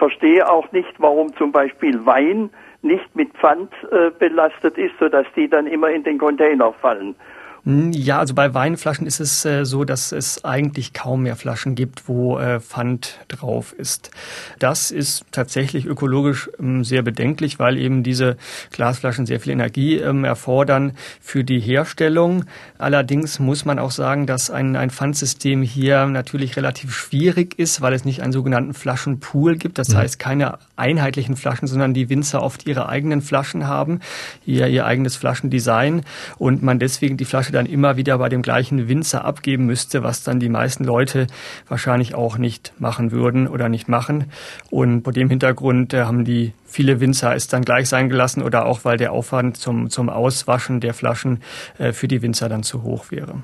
[0.00, 2.48] verstehe auch nicht, warum zum Beispiel Wein
[2.80, 7.14] nicht mit Pfand äh, belastet ist, sodass die dann immer in den Container fallen.
[7.64, 11.74] Hm, ja, also bei Weinflaschen ist es äh, so, dass es eigentlich kaum mehr Flaschen
[11.74, 14.10] gibt, wo äh, Pfand drauf ist.
[14.58, 18.36] Das ist tatsächlich ökologisch ähm, sehr bedenklich, weil eben diese
[18.72, 22.44] Glasflaschen sehr viel Energie ähm, erfordern für die Herstellung.
[22.78, 27.92] Allerdings muss man auch sagen, dass ein, ein Pfandsystem hier natürlich relativ schwierig ist, weil
[27.92, 29.78] es nicht einen sogenannten Flaschenpool gibt.
[29.78, 29.98] Das mhm.
[29.98, 34.00] heißt keine einheitlichen Flaschen, sondern die Winzer oft ihre eigenen Flaschen haben,
[34.46, 36.02] ihr, ihr eigenes Flaschendesign
[36.38, 40.22] und man deswegen die Flasche dann immer wieder bei dem gleichen Winzer abgeben müsste, was
[40.22, 41.26] dann die meisten Leute
[41.68, 44.30] wahrscheinlich auch nicht machen würden oder nicht machen.
[44.70, 48.66] Und vor dem Hintergrund äh, haben die viele Winzer es dann gleich sein gelassen oder
[48.66, 51.40] auch weil der Aufwand zum, zum Auswaschen der Flaschen
[51.78, 53.42] äh, für die Winzer dann zu hoch wäre.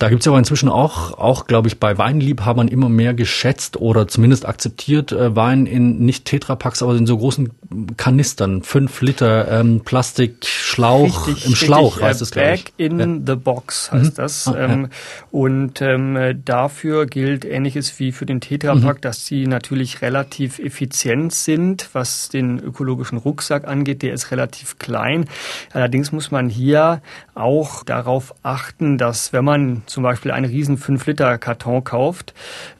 [0.00, 4.08] Da gibt es aber inzwischen auch, auch glaube ich, bei Weinliebhabern immer mehr geschätzt oder
[4.08, 7.50] zumindest akzeptiert äh, Wein in nicht Tetrapacks, aber in so großen
[7.96, 12.64] Kanistern, fünf Liter ähm, Plastikschlauch richtig, im Schlauch richtig, heißt es glaube ich.
[12.64, 13.34] Back in ja.
[13.34, 14.16] the box heißt mhm.
[14.16, 14.48] das.
[14.48, 14.88] Ah, ähm, ja.
[15.30, 19.00] Und ähm, dafür gilt Ähnliches wie für den Tetrapack, mhm.
[19.00, 24.02] dass sie natürlich relativ effizient sind, was den ökologischen Rucksack angeht.
[24.02, 25.26] Der ist relativ klein.
[25.72, 27.00] Allerdings muss man hier
[27.34, 32.32] auch darauf achten, dass wenn man zum Beispiel einen riesen 5-Liter-Karton kauft,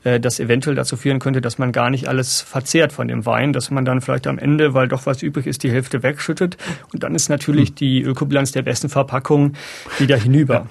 [0.05, 3.53] äh, das eventuell dazu führen könnte, dass man gar nicht alles verzehrt von dem Wein,
[3.53, 6.57] dass man dann vielleicht am Ende, weil doch was übrig ist, die Hälfte wegschüttet.
[6.93, 7.75] Und dann ist natürlich hm.
[7.75, 9.53] die Ökobilanz der besten Verpackung
[9.99, 10.67] wieder hinüber.